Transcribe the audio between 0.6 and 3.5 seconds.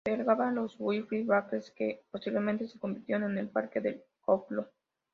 Whitfield Barracks, que posteriormente se convirtieron en el